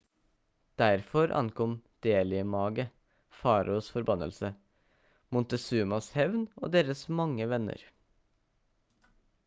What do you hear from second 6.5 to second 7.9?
og deres mange venner